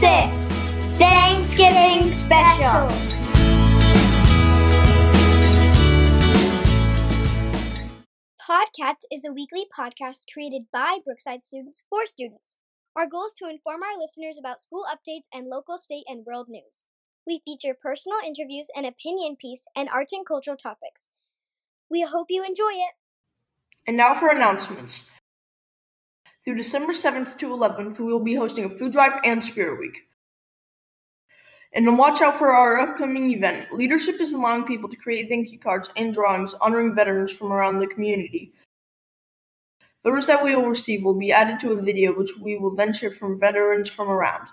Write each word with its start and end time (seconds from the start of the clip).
six. 0.00 0.32
Thanksgiving 0.96 2.10
special. 2.14 2.88
Podcat 8.40 8.96
is 9.12 9.26
a 9.26 9.32
weekly 9.32 9.66
podcast 9.78 10.22
created 10.32 10.62
by 10.72 11.00
Brookside 11.04 11.44
students 11.44 11.84
for 11.90 12.06
students. 12.06 12.56
Our 12.96 13.06
goal 13.06 13.26
is 13.26 13.34
to 13.40 13.50
inform 13.50 13.82
our 13.82 13.98
listeners 14.00 14.38
about 14.38 14.62
school 14.62 14.86
updates 14.90 15.28
and 15.34 15.48
local, 15.48 15.76
state, 15.76 16.04
and 16.08 16.24
world 16.24 16.46
news. 16.48 16.86
We 17.26 17.42
feature 17.44 17.76
personal 17.78 18.20
interviews, 18.26 18.68
and 18.74 18.86
opinion 18.86 19.36
piece, 19.36 19.66
and 19.76 19.90
arts 19.90 20.14
and 20.14 20.26
cultural 20.26 20.56
topics. 20.56 21.10
We 21.90 22.00
hope 22.00 22.28
you 22.30 22.42
enjoy 22.42 22.72
it. 22.72 22.94
And 23.86 23.98
now 23.98 24.14
for 24.14 24.28
announcements. 24.28 25.10
Through 26.44 26.56
December 26.56 26.92
7th 26.94 27.36
to 27.38 27.48
11th, 27.48 27.98
we 27.98 28.12
will 28.12 28.24
be 28.24 28.34
hosting 28.34 28.64
a 28.64 28.70
food 28.70 28.92
drive 28.92 29.20
and 29.24 29.44
spirit 29.44 29.78
week. 29.78 30.08
And 31.72 31.98
watch 31.98 32.22
out 32.22 32.36
for 32.36 32.48
our 32.48 32.80
upcoming 32.80 33.30
event. 33.30 33.72
Leadership 33.72 34.20
is 34.20 34.32
allowing 34.32 34.64
people 34.64 34.88
to 34.88 34.96
create 34.96 35.28
thank 35.28 35.52
you 35.52 35.58
cards 35.58 35.90
and 35.96 36.14
drawings 36.14 36.54
honoring 36.54 36.94
veterans 36.94 37.30
from 37.30 37.52
around 37.52 37.78
the 37.78 37.86
community. 37.86 38.52
Photos 40.02 40.26
that 40.28 40.42
we 40.42 40.56
will 40.56 40.66
receive 40.66 41.04
will 41.04 41.18
be 41.18 41.30
added 41.30 41.60
to 41.60 41.72
a 41.72 41.82
video 41.82 42.12
which 42.12 42.36
we 42.38 42.56
will 42.56 42.74
then 42.74 42.92
share 42.92 43.10
from 43.10 43.38
veterans 43.38 43.90
from 43.90 44.08
around. 44.08 44.48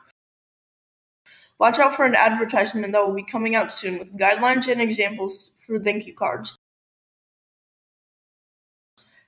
Watch 1.58 1.80
out 1.80 1.96
for 1.96 2.06
an 2.06 2.16
advertisement 2.16 2.92
that 2.92 3.08
will 3.08 3.16
be 3.16 3.24
coming 3.24 3.56
out 3.56 3.72
soon 3.72 3.98
with 3.98 4.16
guidelines 4.18 4.70
and 4.70 4.82
examples 4.82 5.52
for 5.58 5.80
thank 5.80 6.06
you 6.06 6.14
cards. 6.14 6.58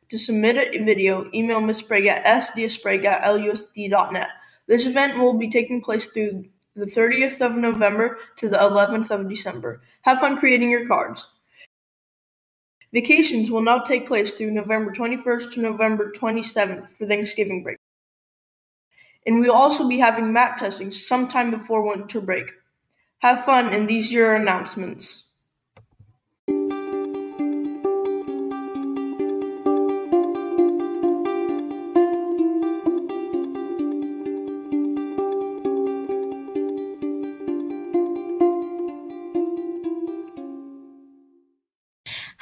To 0.09 0.18
submit 0.18 0.73
a 0.73 0.84
video, 0.84 1.30
email 1.34 1.62
Ms. 1.62 1.80
Sprague 1.80 2.08
at 2.08 2.26
sdsprague 2.26 3.05
at 3.05 3.24
lusd.net. 3.24 4.29
This 4.68 4.88
event 4.88 5.20
will 5.20 5.34
be 5.34 5.49
taking 5.49 5.82
place 5.82 6.07
through 6.07 6.46
the 6.76 6.85
30th 6.85 7.41
of 7.41 7.55
November 7.55 8.18
to 8.37 8.49
the 8.49 8.57
11th 8.57 9.12
of 9.12 9.30
December. 9.30 9.82
Have 10.02 10.20
fun 10.20 10.37
creating 10.37 10.71
your 10.71 10.87
cards. 10.87 11.30
Vacations 12.91 13.52
will 13.52 13.62
now 13.62 13.80
take 13.80 14.07
place 14.07 14.32
through 14.32 14.49
November 14.49 14.91
21st 14.91 15.54
to 15.54 15.62
November 15.62 16.12
27th 16.12 16.87
for 16.87 17.05
Thanksgiving 17.05 17.62
break. 17.62 17.77
And 19.27 19.40
we'll 19.40 19.52
also 19.52 19.87
be 19.87 19.99
having 19.99 20.34
map 20.34 20.57
testing 20.57 20.90
sometime 20.90 21.52
before 21.52 21.84
winter 21.84 22.20
break. 22.20 22.52
Have 23.20 23.46
fun, 23.46 23.71
and 23.74 23.87
these 23.87 24.10
are 24.10 24.13
your 24.13 24.35
announcements. 24.35 25.29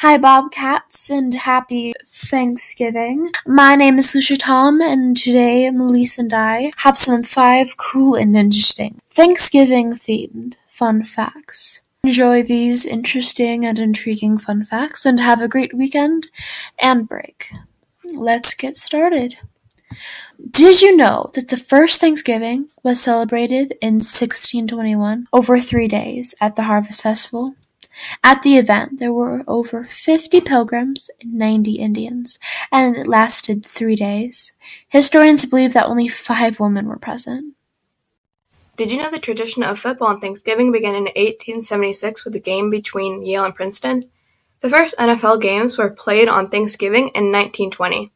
Hi, 0.01 0.19
Bobcats, 0.19 1.09
and 1.09 1.33
happy 1.33 1.91
Thanksgiving. 2.05 3.31
My 3.47 3.75
name 3.75 3.97
is 3.97 4.13
Lucia 4.13 4.37
Tom, 4.37 4.79
and 4.79 5.17
today 5.17 5.71
Melissa 5.71 6.21
and 6.21 6.33
I 6.35 6.71
have 6.77 6.99
some 6.99 7.23
five 7.23 7.77
cool 7.77 8.13
and 8.13 8.37
interesting 8.37 9.01
Thanksgiving 9.09 9.89
themed 9.93 10.53
fun 10.67 11.03
facts. 11.03 11.81
Enjoy 12.03 12.43
these 12.43 12.85
interesting 12.85 13.65
and 13.65 13.79
intriguing 13.79 14.37
fun 14.37 14.63
facts, 14.63 15.03
and 15.03 15.19
have 15.19 15.41
a 15.41 15.47
great 15.47 15.73
weekend 15.73 16.27
and 16.77 17.09
break. 17.09 17.49
Let's 18.03 18.53
get 18.53 18.77
started. 18.77 19.37
Did 20.51 20.79
you 20.79 20.95
know 20.95 21.31
that 21.33 21.47
the 21.47 21.57
first 21.57 21.99
Thanksgiving 21.99 22.69
was 22.83 23.01
celebrated 23.01 23.73
in 23.81 23.95
1621 23.95 25.27
over 25.33 25.59
three 25.59 25.87
days 25.87 26.35
at 26.39 26.55
the 26.55 26.63
Harvest 26.69 27.01
Festival? 27.01 27.55
At 28.23 28.43
the 28.43 28.57
event, 28.57 28.99
there 28.99 29.13
were 29.13 29.43
over 29.47 29.83
50 29.83 30.41
pilgrims 30.41 31.09
and 31.21 31.33
90 31.33 31.73
Indians, 31.73 32.39
and 32.71 32.95
it 32.95 33.07
lasted 33.07 33.65
three 33.65 33.95
days. 33.95 34.53
Historians 34.89 35.45
believe 35.45 35.73
that 35.73 35.87
only 35.87 36.07
five 36.07 36.59
women 36.59 36.87
were 36.87 36.97
present. 36.97 37.55
Did 38.77 38.91
you 38.91 39.01
know 39.01 39.09
the 39.09 39.17
tradition 39.17 39.63
of 39.63 39.79
football 39.79 40.09
on 40.09 40.19
Thanksgiving 40.19 40.71
began 40.71 40.93
in 40.93 41.05
1876 41.05 42.23
with 42.23 42.35
a 42.35 42.39
game 42.39 42.69
between 42.69 43.25
Yale 43.25 43.45
and 43.45 43.55
Princeton? 43.55 44.03
The 44.59 44.69
first 44.69 44.95
NFL 44.97 45.41
games 45.41 45.77
were 45.77 45.89
played 45.89 46.27
on 46.27 46.49
Thanksgiving 46.49 47.09
in 47.15 47.31
1920. 47.31 48.11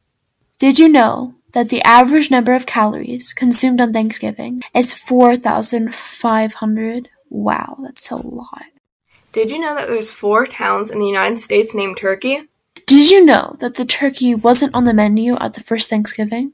Did 0.60 0.78
you 0.78 0.88
know 0.88 1.34
that 1.54 1.70
the 1.70 1.82
average 1.82 2.30
number 2.30 2.54
of 2.54 2.68
calories 2.68 3.34
consumed 3.34 3.82
on 3.82 3.94
Thanksgiving 3.94 4.62
is 4.76 4.94
4,500? 4.94 7.10
Wow, 7.30 7.78
that's 7.82 8.12
a 8.12 8.16
lot. 8.16 8.66
Did 9.32 9.50
you 9.50 9.60
know 9.60 9.74
that 9.76 9.88
there's 9.88 10.12
four 10.12 10.46
towns 10.46 10.92
in 10.92 11.00
the 11.00 11.08
United 11.08 11.40
States 11.40 11.74
named 11.74 11.98
Turkey? 11.98 12.42
Did 12.86 13.10
you 13.10 13.24
know 13.24 13.56
that 13.60 13.76
the 13.76 13.86
turkey 13.86 14.36
wasn't 14.36 14.76
on 14.76 14.84
the 14.84 14.94
menu 14.94 15.38
at 15.38 15.54
the 15.54 15.64
first 15.64 15.90
Thanksgiving? 15.90 16.54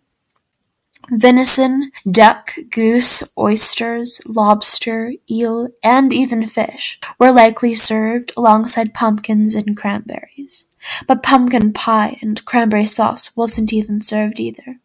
Venison, 1.10 1.92
duck, 2.10 2.54
goose, 2.70 3.24
oysters, 3.38 4.22
lobster, 4.28 5.14
eel, 5.32 5.70
and 5.82 6.12
even 6.12 6.46
fish 6.46 7.00
were 7.18 7.32
likely 7.32 7.74
served 7.74 8.34
alongside 8.38 8.94
pumpkins 8.94 9.56
and 9.56 9.76
cranberries. 9.76 10.68
But 11.08 11.24
pumpkin 11.24 11.74
pie 11.74 12.20
and 12.22 12.44
cranberry 12.46 12.86
sauce 12.86 13.36
wasn't 13.36 13.74
even 13.74 14.02
served 14.02 14.40
either. 14.40 14.80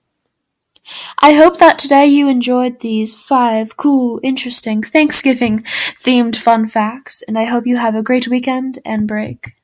I 1.20 1.34
hope 1.34 1.58
that 1.58 1.78
today 1.78 2.06
you 2.06 2.28
enjoyed 2.28 2.80
these 2.80 3.14
five 3.14 3.76
cool, 3.76 4.20
interesting 4.22 4.82
Thanksgiving 4.82 5.60
themed 5.98 6.36
fun 6.36 6.68
facts, 6.68 7.22
and 7.22 7.38
I 7.38 7.44
hope 7.44 7.66
you 7.66 7.76
have 7.76 7.94
a 7.94 8.02
great 8.02 8.28
weekend 8.28 8.78
and 8.84 9.06
break. 9.06 9.54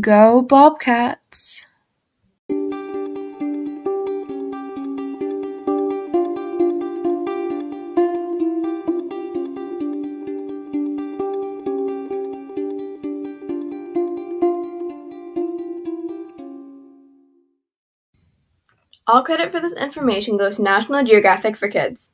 Go 0.00 0.42
Bobcats! 0.42 1.66
All 19.08 19.22
credit 19.22 19.52
for 19.52 19.60
this 19.60 19.72
information 19.74 20.36
goes 20.36 20.56
to 20.56 20.62
National 20.62 21.04
Geographic 21.04 21.56
for 21.56 21.68
Kids. 21.68 22.12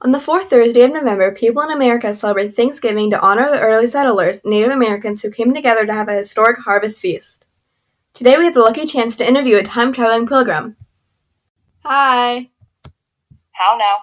On 0.00 0.12
the 0.12 0.20
fourth 0.20 0.48
Thursday 0.48 0.82
of 0.82 0.92
November, 0.92 1.34
people 1.34 1.60
in 1.62 1.72
America 1.72 2.14
celebrate 2.14 2.54
Thanksgiving 2.54 3.10
to 3.10 3.20
honor 3.20 3.50
the 3.50 3.60
early 3.60 3.88
settlers, 3.88 4.44
Native 4.44 4.70
Americans 4.70 5.22
who 5.22 5.30
came 5.30 5.52
together 5.52 5.84
to 5.84 5.92
have 5.92 6.08
a 6.08 6.14
historic 6.14 6.58
harvest 6.58 7.00
feast. 7.00 7.44
Today 8.14 8.36
we 8.38 8.44
have 8.44 8.54
the 8.54 8.60
lucky 8.60 8.86
chance 8.86 9.16
to 9.16 9.26
interview 9.26 9.56
a 9.56 9.64
time 9.64 9.92
traveling 9.92 10.28
pilgrim. 10.28 10.76
Hi. 11.84 12.50
How 13.50 13.76
now? 13.76 13.96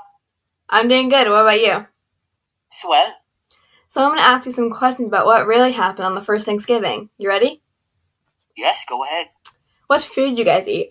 I'm 0.70 0.90
doing 0.90 1.08
good. 1.08 1.30
What 1.30 1.42
about 1.42 1.62
you? 1.62 1.88
Swell. 2.74 3.14
So 3.88 4.02
I'm 4.02 4.10
going 4.10 4.20
to 4.20 4.24
ask 4.24 4.46
you 4.46 4.52
some 4.52 4.70
questions 4.70 5.08
about 5.08 5.26
what 5.26 5.48
really 5.48 5.72
happened 5.72 6.06
on 6.06 6.16
the 6.16 6.22
first 6.22 6.46
Thanksgiving. 6.46 7.10
You 7.18 7.30
ready? 7.30 7.62
Yes, 8.58 8.84
go 8.88 9.06
ahead. 9.06 9.28
What 9.88 10.04
food 10.04 10.32
did 10.32 10.38
you 10.40 10.46
guys 10.46 10.68
eat? 10.68 10.90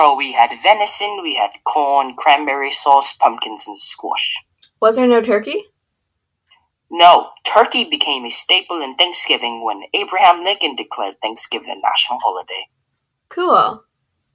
Oh, 0.00 0.14
we 0.16 0.32
had 0.32 0.52
venison, 0.62 1.20
we 1.22 1.34
had 1.34 1.50
corn, 1.64 2.14
cranberry 2.16 2.70
sauce, 2.70 3.14
pumpkins, 3.14 3.64
and 3.66 3.76
squash. 3.76 4.36
Was 4.80 4.94
there 4.94 5.08
no 5.08 5.20
turkey? 5.20 5.64
No, 6.88 7.30
turkey 7.44 7.84
became 7.84 8.24
a 8.24 8.30
staple 8.30 8.80
in 8.80 8.94
Thanksgiving 8.94 9.64
when 9.64 9.82
Abraham 9.92 10.44
Lincoln 10.44 10.76
declared 10.76 11.16
Thanksgiving 11.20 11.70
a 11.70 11.74
national 11.74 12.20
holiday. 12.20 12.68
Cool. 13.28 13.82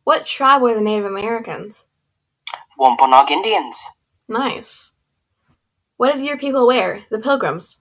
What 0.03 0.25
tribe 0.25 0.61
were 0.61 0.75
the 0.75 0.81
Native 0.81 1.05
Americans? 1.05 1.87
Wampanoag 2.77 3.31
Indians. 3.31 3.77
Nice. 4.27 4.91
What 5.95 6.13
did 6.13 6.25
your 6.25 6.37
people 6.37 6.67
wear, 6.67 7.05
the 7.09 7.19
pilgrims? 7.19 7.79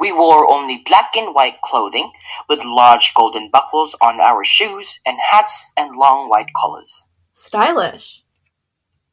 We 0.00 0.12
wore 0.12 0.50
only 0.50 0.82
black 0.86 1.14
and 1.14 1.34
white 1.34 1.60
clothing, 1.62 2.10
with 2.48 2.64
large 2.64 3.12
golden 3.14 3.50
buckles 3.50 3.94
on 4.00 4.18
our 4.18 4.42
shoes, 4.44 4.98
and 5.04 5.18
hats 5.30 5.70
and 5.76 5.94
long 5.94 6.30
white 6.30 6.48
collars. 6.56 7.06
Stylish. 7.34 8.22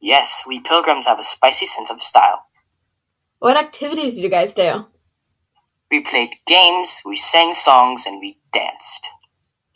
Yes, 0.00 0.44
we 0.46 0.60
pilgrims 0.60 1.06
have 1.06 1.18
a 1.18 1.24
spicy 1.24 1.66
sense 1.66 1.90
of 1.90 2.02
style. 2.02 2.46
What 3.38 3.56
activities 3.56 4.14
did 4.14 4.22
you 4.22 4.30
guys 4.30 4.54
do? 4.54 4.86
We 5.90 6.00
played 6.00 6.30
games, 6.46 7.00
we 7.04 7.16
sang 7.16 7.54
songs, 7.54 8.06
and 8.06 8.20
we 8.20 8.38
danced. 8.52 9.06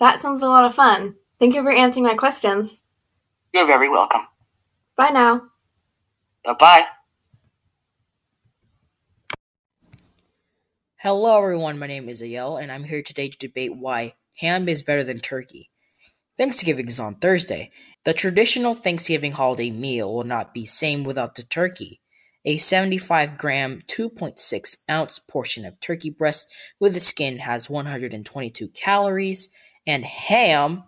That 0.00 0.20
sounds 0.20 0.42
a 0.42 0.48
lot 0.48 0.64
of 0.64 0.74
fun. 0.74 1.16
Thank 1.38 1.54
you 1.54 1.62
for 1.62 1.72
answering 1.72 2.04
my 2.04 2.14
questions. 2.14 2.78
You're 3.52 3.66
very 3.66 3.88
welcome. 3.88 4.22
Bye 4.96 5.10
now. 5.10 5.42
Bye 6.44 6.54
bye. 6.54 6.84
Hello, 11.02 11.37
everyone. 11.37 11.81
My 11.81 11.88
name 11.88 12.08
is 12.08 12.22
Ayel, 12.22 12.62
and 12.62 12.70
I'm 12.70 12.84
here 12.84 13.02
today 13.02 13.28
to 13.28 13.37
debate 13.37 13.75
why 13.75 14.14
ham 14.37 14.69
is 14.69 14.84
better 14.84 15.02
than 15.02 15.19
turkey. 15.19 15.69
Thanksgiving 16.38 16.87
is 16.87 17.00
on 17.00 17.16
Thursday. 17.16 17.72
The 18.04 18.14
traditional 18.14 18.75
Thanksgiving 18.75 19.32
holiday 19.32 19.72
meal 19.72 20.14
will 20.14 20.22
not 20.22 20.54
be 20.54 20.64
same 20.64 21.02
without 21.02 21.34
the 21.34 21.43
turkey. 21.43 22.00
A 22.44 22.56
75 22.56 23.37
gram, 23.37 23.82
2.6 23.88 24.76
ounce 24.88 25.19
portion 25.19 25.64
of 25.64 25.81
turkey 25.81 26.08
breast 26.08 26.46
with 26.78 26.94
the 26.94 27.00
skin 27.00 27.38
has 27.38 27.69
122 27.69 28.69
calories, 28.69 29.48
and 29.84 30.05
ham 30.05 30.84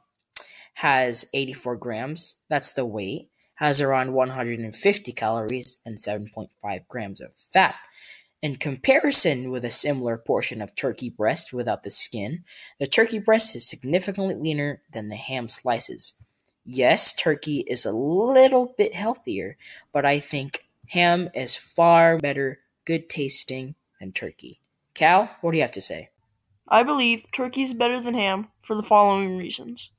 has 0.74 1.28
84 1.34 1.74
grams, 1.74 2.36
that's 2.48 2.70
the 2.70 2.86
weight, 2.86 3.30
has 3.56 3.80
around 3.80 4.12
150 4.12 5.10
calories 5.10 5.78
and 5.84 5.98
7.5 5.98 6.86
grams 6.86 7.20
of 7.20 7.34
fat. 7.34 7.74
In 8.44 8.56
comparison 8.56 9.50
with 9.50 9.64
a 9.64 9.70
similar 9.70 10.18
portion 10.18 10.60
of 10.60 10.74
turkey 10.74 11.08
breast 11.08 11.54
without 11.54 11.82
the 11.82 11.88
skin, 11.88 12.44
the 12.78 12.86
turkey 12.86 13.18
breast 13.18 13.56
is 13.56 13.66
significantly 13.66 14.34
leaner 14.34 14.82
than 14.92 15.08
the 15.08 15.16
ham 15.16 15.48
slices. 15.48 16.18
Yes, 16.62 17.14
turkey 17.14 17.60
is 17.60 17.86
a 17.86 17.92
little 17.92 18.74
bit 18.76 18.92
healthier, 18.92 19.56
but 19.94 20.04
I 20.04 20.20
think 20.20 20.66
ham 20.88 21.30
is 21.32 21.56
far 21.56 22.18
better, 22.18 22.58
good 22.84 23.08
tasting 23.08 23.76
than 23.98 24.12
turkey. 24.12 24.60
Cal, 24.92 25.30
what 25.40 25.52
do 25.52 25.56
you 25.56 25.62
have 25.62 25.72
to 25.72 25.80
say? 25.80 26.10
I 26.68 26.82
believe 26.82 27.24
turkey 27.32 27.62
is 27.62 27.72
better 27.72 27.98
than 27.98 28.12
ham 28.12 28.48
for 28.62 28.74
the 28.74 28.82
following 28.82 29.38
reasons. 29.38 29.90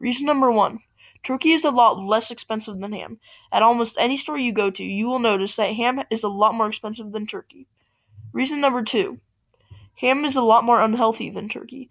Reason 0.00 0.26
number 0.26 0.50
one 0.50 0.80
turkey 1.22 1.52
is 1.52 1.64
a 1.64 1.70
lot 1.70 2.00
less 2.00 2.32
expensive 2.32 2.80
than 2.80 2.94
ham. 2.94 3.20
At 3.52 3.62
almost 3.62 3.96
any 3.96 4.16
store 4.16 4.38
you 4.38 4.52
go 4.52 4.72
to, 4.72 4.82
you 4.82 5.06
will 5.06 5.20
notice 5.20 5.54
that 5.54 5.76
ham 5.76 6.02
is 6.10 6.24
a 6.24 6.28
lot 6.28 6.56
more 6.56 6.66
expensive 6.66 7.12
than 7.12 7.28
turkey. 7.28 7.68
Reason 8.32 8.60
number 8.60 8.82
two 8.82 9.20
ham 9.96 10.24
is 10.24 10.36
a 10.36 10.42
lot 10.42 10.64
more 10.64 10.80
unhealthy 10.80 11.30
than 11.30 11.48
turkey. 11.48 11.90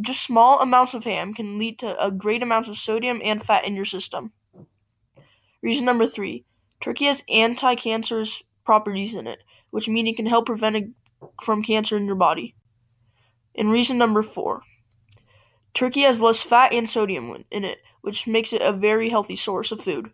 Just 0.00 0.22
small 0.22 0.60
amounts 0.60 0.94
of 0.94 1.04
ham 1.04 1.34
can 1.34 1.58
lead 1.58 1.78
to 1.78 2.04
a 2.04 2.10
great 2.10 2.42
amount 2.42 2.68
of 2.68 2.76
sodium 2.76 3.20
and 3.24 3.42
fat 3.42 3.64
in 3.64 3.76
your 3.76 3.84
system. 3.84 4.32
Reason 5.62 5.86
number 5.86 6.06
three 6.06 6.44
turkey 6.80 7.06
has 7.06 7.24
anti 7.28 7.74
cancerous 7.74 8.42
properties 8.64 9.14
in 9.14 9.26
it, 9.26 9.42
which 9.70 9.88
mean 9.88 10.06
it 10.06 10.16
can 10.16 10.26
help 10.26 10.46
prevent 10.46 10.94
from 11.42 11.62
cancer 11.62 11.96
in 11.96 12.06
your 12.06 12.16
body. 12.16 12.54
And 13.54 13.70
reason 13.70 13.96
number 13.96 14.22
four 14.22 14.62
turkey 15.72 16.02
has 16.02 16.20
less 16.20 16.42
fat 16.42 16.72
and 16.72 16.88
sodium 16.88 17.44
in 17.50 17.64
it, 17.64 17.78
which 18.02 18.26
makes 18.26 18.52
it 18.52 18.62
a 18.62 18.72
very 18.72 19.08
healthy 19.08 19.36
source 19.36 19.72
of 19.72 19.80
food. 19.80 20.10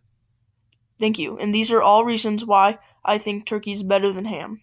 Thank 0.99 1.19
you, 1.19 1.39
and 1.39 1.55
these 1.55 1.73
are 1.73 1.83
all 1.83 2.05
reasons 2.05 2.45
why 2.45 2.79
I 3.05 3.19
think 3.19 3.47
turkey 3.47 3.73
is 3.73 3.83
better 3.83 4.13
than 4.13 4.27
ham. 4.27 4.63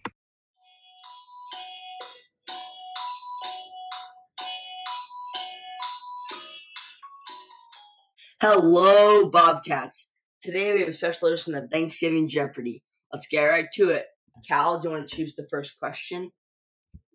Hello, 8.40 9.28
Bobcats. 9.28 10.10
Today 10.40 10.72
we 10.72 10.78
have 10.78 10.90
a 10.90 10.92
special 10.92 11.26
edition 11.26 11.56
of 11.56 11.70
Thanksgiving 11.72 12.28
Jeopardy. 12.28 12.84
Let's 13.12 13.26
get 13.26 13.42
right 13.42 13.66
to 13.72 13.90
it. 13.90 14.06
Cal, 14.46 14.78
do 14.78 14.86
you 14.86 14.94
want 14.94 15.08
to 15.08 15.16
choose 15.16 15.34
the 15.34 15.48
first 15.50 15.76
question? 15.80 16.30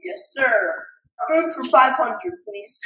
Yes, 0.04 0.34
sir. 0.34 0.74
I'm 1.22 1.44
going 1.44 1.54
for 1.54 1.64
500, 1.64 2.18
please. 2.44 2.82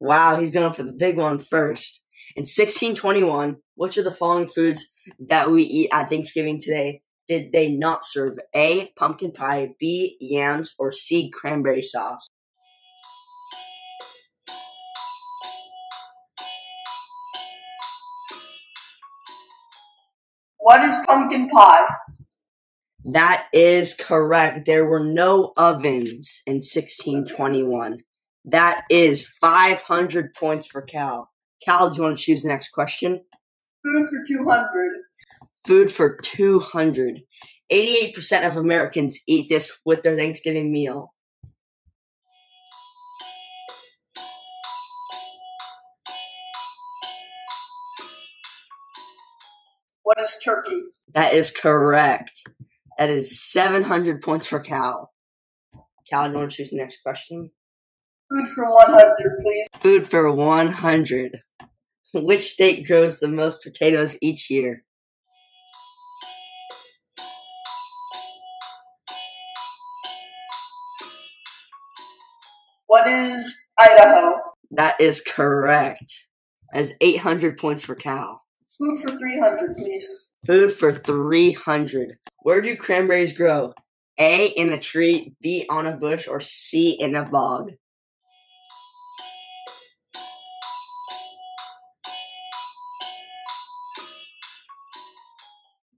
Wow, 0.00 0.40
he's 0.40 0.50
going 0.50 0.72
for 0.72 0.82
the 0.82 0.92
big 0.92 1.16
one 1.16 1.38
first. 1.38 2.02
In 2.34 2.40
1621, 2.40 3.58
which 3.76 3.96
of 3.98 4.04
the 4.04 4.10
following 4.10 4.48
foods 4.48 4.88
that 5.20 5.52
we 5.52 5.62
eat 5.62 5.90
at 5.92 6.10
Thanksgiving 6.10 6.60
today 6.60 7.02
did 7.28 7.52
they 7.52 7.70
not 7.70 8.04
serve? 8.04 8.36
A. 8.52 8.90
Pumpkin 8.96 9.30
pie, 9.30 9.76
B. 9.78 10.16
Yams, 10.20 10.74
or 10.80 10.90
C. 10.90 11.30
Cranberry 11.30 11.82
sauce? 11.82 12.26
What 20.66 20.82
is 20.82 20.96
pumpkin 21.06 21.48
pie? 21.48 21.86
That 23.04 23.46
is 23.52 23.94
correct. 23.94 24.66
There 24.66 24.84
were 24.84 25.04
no 25.04 25.52
ovens 25.56 26.42
in 26.44 26.54
1621. 26.54 28.00
That 28.44 28.82
is 28.90 29.28
500 29.40 30.34
points 30.34 30.66
for 30.66 30.82
Cal. 30.82 31.30
Cal, 31.64 31.90
do 31.90 31.96
you 31.98 32.02
want 32.02 32.18
to 32.18 32.22
choose 32.24 32.42
the 32.42 32.48
next 32.48 32.70
question? 32.70 33.20
Food 33.84 34.08
for 34.08 34.24
200. 34.26 34.66
Food 35.64 35.92
for 35.92 36.16
200. 36.16 37.20
88% 37.72 38.48
of 38.48 38.56
Americans 38.56 39.20
eat 39.28 39.48
this 39.48 39.70
with 39.84 40.02
their 40.02 40.16
Thanksgiving 40.16 40.72
meal. 40.72 41.14
Turkey? 50.42 50.82
That 51.12 51.32
is 51.32 51.50
correct. 51.50 52.42
That 52.98 53.10
is 53.10 53.40
700 53.40 54.22
points 54.22 54.46
for 54.46 54.60
Cal. 54.60 55.12
Cal, 56.08 56.28
you 56.28 56.34
want 56.34 56.50
to 56.50 56.56
choose 56.56 56.70
the 56.70 56.76
next 56.76 57.02
question? 57.02 57.50
Food 58.30 58.48
for 58.48 58.64
100, 58.64 59.38
please. 59.42 59.66
Food 59.80 60.08
for 60.08 60.30
100. 60.30 61.40
Which 62.14 62.50
state 62.50 62.86
grows 62.86 63.20
the 63.20 63.28
most 63.28 63.62
potatoes 63.62 64.16
each 64.22 64.50
year? 64.50 64.84
What 72.86 73.08
is 73.08 73.54
Idaho? 73.78 74.36
That 74.70 75.00
is 75.00 75.20
correct. 75.20 76.28
That 76.72 76.80
is 76.80 76.94
800 77.00 77.58
points 77.58 77.84
for 77.84 77.94
Cal. 77.94 78.45
Food 78.78 79.00
for 79.00 79.10
300, 79.16 79.74
please. 79.76 80.28
Food 80.46 80.70
for 80.70 80.92
300. 80.92 82.18
Where 82.42 82.60
do 82.60 82.76
cranberries 82.76 83.32
grow? 83.32 83.72
A 84.18 84.48
in 84.48 84.70
a 84.70 84.78
tree, 84.78 85.34
B 85.40 85.66
on 85.70 85.86
a 85.86 85.96
bush, 85.96 86.28
or 86.28 86.40
C 86.40 86.90
in 87.00 87.16
a 87.16 87.24
bog? 87.24 87.72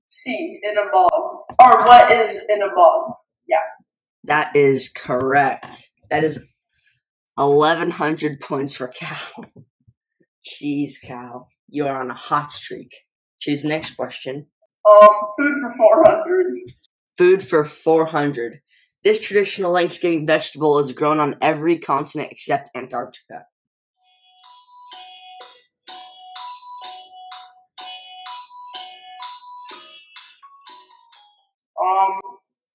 C, 0.07 0.61
in 0.63 0.79
a 0.79 0.91
bog. 0.93 1.11
Or 1.61 1.85
what 1.85 2.13
is 2.13 2.45
in 2.49 2.63
a 2.63 2.73
bog? 2.75 3.13
Yeah. 3.49 3.57
That 4.25 4.55
is 4.55 4.89
correct. 4.89 5.91
That 6.11 6.23
is 6.23 6.47
1100 7.35 8.41
points 8.41 8.75
for 8.75 8.89
Cal. 8.89 9.19
Jeez, 10.47 11.01
Cal. 11.03 11.49
You 11.71 11.87
are 11.87 12.01
on 12.01 12.11
a 12.11 12.15
hot 12.15 12.51
streak. 12.51 12.95
Choose 13.41 13.63
the 13.63 13.69
next 13.69 13.95
question. 13.95 14.47
Um, 14.91 15.09
food 15.39 15.55
for 15.61 15.73
400. 15.77 16.47
Food 17.19 17.43
for 17.43 17.65
400. 17.65 18.61
This 19.05 19.21
traditional 19.21 19.75
Thanksgiving 19.75 20.27
vegetable 20.27 20.79
is 20.79 20.93
grown 20.93 21.21
on 21.21 21.37
every 21.43 21.79
continent 21.79 22.33
except 22.33 22.71
Antarctica. 22.75 23.45
Um, 31.81 32.21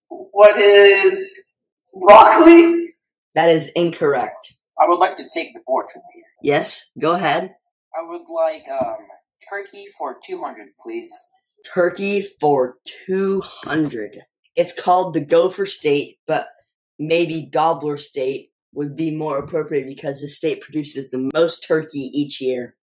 what 0.08 0.62
is 0.62 1.51
broccoli? 2.00 2.94
That 3.34 3.50
is 3.50 3.72
incorrect. 3.75 4.56
I 4.79 4.88
would 4.88 5.00
like 5.00 5.18
to 5.18 5.24
take 5.34 5.53
the 5.56 5.62
board 5.65 5.88
from 5.91 6.03
here. 6.13 6.24
Yes, 6.41 6.91
go 7.00 7.13
ahead. 7.13 7.56
I 7.96 8.02
would 8.02 8.24
like 8.30 8.64
um 8.70 9.06
turkey 9.50 9.86
for 9.98 10.18
two 10.26 10.42
hundred, 10.42 10.70
please. 10.82 11.12
Turkey 11.64 12.22
for 12.42 12.76
200. 13.08 14.24
It's 14.56 14.74
called 14.74 15.14
the 15.14 15.24
Gopher 15.24 15.66
State, 15.66 16.18
but 16.28 16.48
maybe 17.00 17.50
Gobbler 17.52 17.98
State 17.98 18.52
would 18.74 18.96
be 18.96 19.16
more 19.16 19.38
appropriate 19.38 19.88
because 19.88 20.20
the 20.20 20.28
state 20.28 20.62
produces 20.62 21.10
the 21.10 21.30
most 21.34 21.66
turkey 21.66 22.12
each 22.14 22.42
year. 22.42 22.76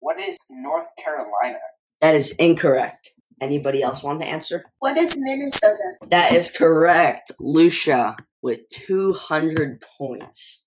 What 0.00 0.20
is 0.20 0.38
North 0.50 0.88
Carolina? 1.02 1.58
That 2.00 2.14
is 2.14 2.32
incorrect. 2.32 3.10
Anybody 3.40 3.82
else 3.82 4.02
want 4.02 4.20
to 4.22 4.26
answer? 4.26 4.64
What 4.78 4.96
is 4.96 5.14
Minnesota? 5.18 5.76
That 6.10 6.32
is 6.32 6.50
correct. 6.50 7.32
Lucia 7.38 8.16
with 8.42 8.60
200 8.70 9.82
points. 9.98 10.66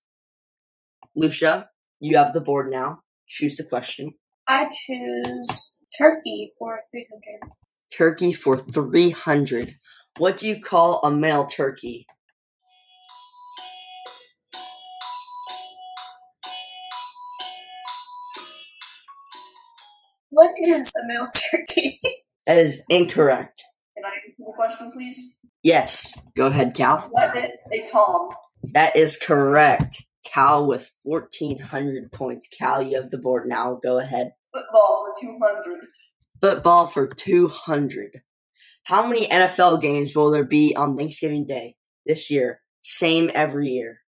Lucia, 1.16 1.68
you 1.98 2.16
have 2.16 2.32
the 2.32 2.40
board 2.40 2.70
now. 2.70 3.00
Choose 3.26 3.56
the 3.56 3.64
question. 3.64 4.14
I 4.46 4.66
choose 4.66 5.72
turkey 5.98 6.52
for 6.58 6.80
300. 6.92 7.52
Turkey 7.92 8.32
for 8.32 8.56
300. 8.56 9.74
What 10.18 10.36
do 10.38 10.46
you 10.46 10.60
call 10.60 11.00
a 11.02 11.10
male 11.10 11.46
turkey? 11.46 12.06
What 20.30 20.50
is 20.60 20.92
a 21.02 21.06
male 21.08 21.26
turkey? 21.50 21.98
That 22.50 22.58
is 22.58 22.82
incorrect. 22.88 23.62
Can 23.94 24.04
I 24.04 24.08
have 24.08 24.48
a 24.48 24.52
question, 24.56 24.90
please? 24.90 25.36
Yes, 25.62 26.18
go 26.36 26.46
ahead, 26.46 26.74
Cal. 26.74 27.06
What 27.12 27.36
is 27.36 27.52
a 27.72 27.86
tom? 27.86 28.30
That 28.72 28.96
is 28.96 29.16
correct. 29.16 30.04
Cal 30.24 30.66
with 30.66 30.90
1,400 31.04 32.10
points. 32.10 32.48
Cal, 32.48 32.82
you 32.82 33.00
have 33.00 33.10
the 33.10 33.18
board 33.18 33.46
now. 33.46 33.78
Go 33.80 34.00
ahead. 34.00 34.32
Football 34.52 35.14
for 35.14 35.24
200. 35.24 35.78
Football 36.40 36.88
for 36.88 37.06
200. 37.06 38.22
How 38.82 39.06
many 39.06 39.28
NFL 39.28 39.80
games 39.80 40.16
will 40.16 40.32
there 40.32 40.42
be 40.42 40.74
on 40.74 40.96
Thanksgiving 40.96 41.46
Day 41.46 41.76
this 42.04 42.32
year? 42.32 42.62
Same 42.82 43.30
every 43.32 43.68
year. 43.68 44.00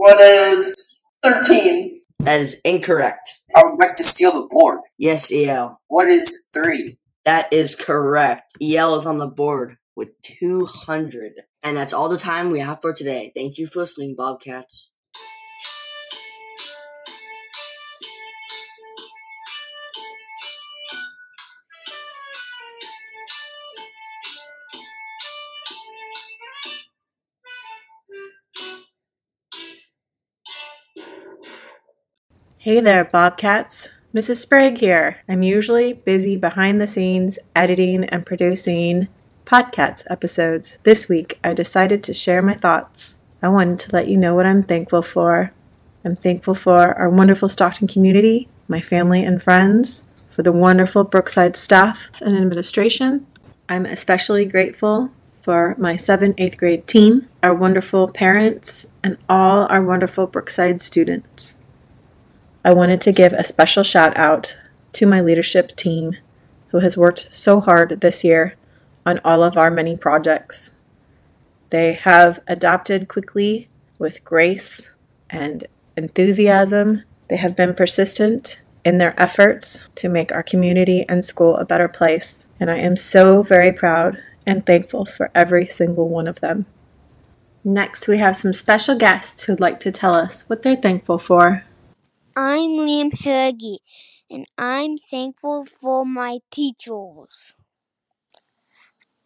What 0.00 0.18
is 0.18 0.98
13? 1.22 1.94
That 2.20 2.40
is 2.40 2.58
incorrect. 2.64 3.38
I 3.54 3.64
would 3.64 3.78
like 3.78 3.96
to 3.96 4.02
steal 4.02 4.32
the 4.32 4.48
board. 4.50 4.80
Yes, 4.96 5.30
EL. 5.30 5.78
What 5.88 6.08
is 6.08 6.42
three? 6.54 6.96
That 7.26 7.52
is 7.52 7.76
correct. 7.76 8.56
EL 8.62 8.94
is 8.96 9.04
on 9.04 9.18
the 9.18 9.26
board 9.26 9.76
with 9.94 10.08
200. 10.22 11.42
And 11.62 11.76
that's 11.76 11.92
all 11.92 12.08
the 12.08 12.16
time 12.16 12.48
we 12.48 12.60
have 12.60 12.80
for 12.80 12.94
today. 12.94 13.30
Thank 13.36 13.58
you 13.58 13.66
for 13.66 13.80
listening, 13.80 14.14
Bobcats. 14.16 14.94
Hey 32.62 32.78
there, 32.78 33.06
Bobcats. 33.06 33.88
Mrs. 34.14 34.42
Sprague 34.42 34.76
here. 34.76 35.22
I'm 35.26 35.42
usually 35.42 35.94
busy 35.94 36.36
behind 36.36 36.78
the 36.78 36.86
scenes 36.86 37.38
editing 37.56 38.04
and 38.04 38.26
producing 38.26 39.08
Podcats 39.46 40.04
episodes. 40.10 40.78
This 40.82 41.08
week, 41.08 41.38
I 41.42 41.54
decided 41.54 42.04
to 42.04 42.12
share 42.12 42.42
my 42.42 42.52
thoughts. 42.52 43.16
I 43.40 43.48
wanted 43.48 43.78
to 43.78 43.96
let 43.96 44.08
you 44.08 44.18
know 44.18 44.34
what 44.34 44.44
I'm 44.44 44.62
thankful 44.62 45.00
for. 45.00 45.54
I'm 46.04 46.14
thankful 46.14 46.54
for 46.54 46.92
our 46.98 47.08
wonderful 47.08 47.48
Stockton 47.48 47.88
community, 47.88 48.46
my 48.68 48.82
family 48.82 49.24
and 49.24 49.42
friends, 49.42 50.10
for 50.28 50.42
the 50.42 50.52
wonderful 50.52 51.04
Brookside 51.04 51.56
staff 51.56 52.10
and 52.20 52.36
administration. 52.36 53.26
I'm 53.70 53.86
especially 53.86 54.44
grateful 54.44 55.12
for 55.40 55.74
my 55.78 55.94
7th, 55.94 56.36
8th 56.36 56.58
grade 56.58 56.86
team, 56.86 57.26
our 57.42 57.54
wonderful 57.54 58.08
parents, 58.08 58.88
and 59.02 59.16
all 59.30 59.66
our 59.70 59.80
wonderful 59.80 60.26
Brookside 60.26 60.82
students. 60.82 61.56
I 62.62 62.74
wanted 62.74 63.00
to 63.02 63.12
give 63.12 63.32
a 63.32 63.44
special 63.44 63.82
shout 63.82 64.16
out 64.16 64.56
to 64.92 65.06
my 65.06 65.20
leadership 65.20 65.74
team 65.76 66.16
who 66.68 66.80
has 66.80 66.96
worked 66.96 67.32
so 67.32 67.60
hard 67.60 68.00
this 68.00 68.22
year 68.22 68.54
on 69.06 69.18
all 69.24 69.42
of 69.42 69.56
our 69.56 69.70
many 69.70 69.96
projects. 69.96 70.76
They 71.70 71.94
have 71.94 72.40
adapted 72.46 73.08
quickly 73.08 73.68
with 73.98 74.24
grace 74.24 74.90
and 75.30 75.64
enthusiasm. 75.96 77.04
They 77.28 77.38
have 77.38 77.56
been 77.56 77.74
persistent 77.74 78.64
in 78.84 78.98
their 78.98 79.20
efforts 79.20 79.88
to 79.94 80.08
make 80.08 80.32
our 80.32 80.42
community 80.42 81.06
and 81.08 81.24
school 81.24 81.56
a 81.56 81.64
better 81.64 81.88
place, 81.88 82.46
and 82.58 82.70
I 82.70 82.78
am 82.78 82.96
so 82.96 83.42
very 83.42 83.72
proud 83.72 84.18
and 84.46 84.64
thankful 84.64 85.04
for 85.04 85.30
every 85.34 85.66
single 85.66 86.08
one 86.08 86.26
of 86.26 86.40
them. 86.40 86.66
Next, 87.62 88.08
we 88.08 88.18
have 88.18 88.36
some 88.36 88.52
special 88.52 88.96
guests 88.96 89.44
who'd 89.44 89.60
like 89.60 89.80
to 89.80 89.92
tell 89.92 90.14
us 90.14 90.48
what 90.48 90.62
they're 90.62 90.76
thankful 90.76 91.18
for. 91.18 91.64
I'm 92.36 92.78
Liam 92.78 93.10
Huggy, 93.10 93.78
and 94.30 94.46
I'm 94.56 94.96
thankful 94.98 95.64
for 95.64 96.04
my 96.04 96.38
teachers. 96.52 97.56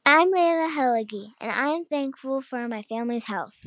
I'm 0.06 0.32
Layla 0.32 0.74
Helligy, 0.74 1.32
and 1.38 1.52
I'm 1.52 1.84
thankful 1.84 2.40
for 2.40 2.66
my 2.66 2.80
family's 2.80 3.26
health. 3.26 3.66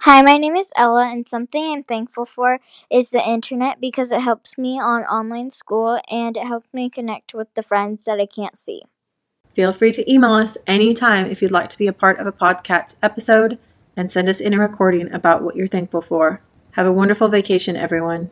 Hi, 0.00 0.20
my 0.20 0.36
name 0.36 0.54
is 0.54 0.70
Ella, 0.76 1.08
and 1.08 1.26
something 1.26 1.72
I'm 1.72 1.82
thankful 1.82 2.26
for 2.26 2.60
is 2.90 3.08
the 3.08 3.26
internet 3.26 3.80
because 3.80 4.12
it 4.12 4.20
helps 4.20 4.58
me 4.58 4.78
on 4.78 5.04
online 5.04 5.50
school 5.50 5.98
and 6.10 6.36
it 6.36 6.46
helps 6.46 6.68
me 6.74 6.90
connect 6.90 7.32
with 7.32 7.48
the 7.54 7.62
friends 7.62 8.04
that 8.04 8.20
I 8.20 8.26
can't 8.26 8.58
see. 8.58 8.82
Feel 9.54 9.72
free 9.72 9.92
to 9.92 10.12
email 10.12 10.34
us 10.34 10.58
anytime 10.66 11.24
if 11.26 11.40
you'd 11.40 11.50
like 11.50 11.70
to 11.70 11.78
be 11.78 11.86
a 11.86 11.92
part 11.94 12.18
of 12.18 12.26
a 12.26 12.32
podcast 12.32 12.96
episode 13.02 13.58
and 13.96 14.10
send 14.10 14.28
us 14.28 14.40
in 14.40 14.52
a 14.52 14.58
recording 14.58 15.10
about 15.10 15.42
what 15.42 15.56
you're 15.56 15.66
thankful 15.66 16.02
for. 16.02 16.42
Have 16.72 16.86
a 16.86 16.92
wonderful 16.92 17.28
vacation, 17.28 17.76
everyone. 17.76 18.30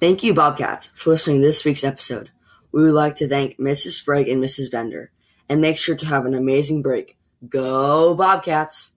Thank 0.00 0.22
you, 0.22 0.32
Bobcats, 0.32 0.86
for 0.94 1.10
listening 1.10 1.42
to 1.42 1.46
this 1.46 1.62
week's 1.62 1.84
episode. 1.84 2.30
We 2.72 2.82
would 2.82 2.94
like 2.94 3.16
to 3.16 3.28
thank 3.28 3.58
Mrs. 3.58 3.90
Sprague 3.90 4.28
and 4.28 4.42
Mrs. 4.42 4.70
Bender, 4.70 5.10
and 5.46 5.60
make 5.60 5.76
sure 5.76 5.94
to 5.94 6.06
have 6.06 6.24
an 6.24 6.32
amazing 6.32 6.80
break. 6.80 7.18
Go, 7.46 8.14
Bobcats! 8.14 8.92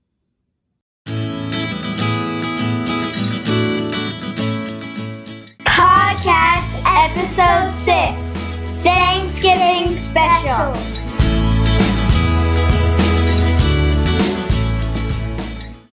Podcast 5.66 6.72
Episode 6.86 7.74
6 7.74 8.84
Thanksgiving 8.84 9.98
Special. 10.00 10.93